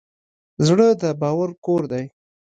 [0.67, 2.05] زړه د باور کور دی.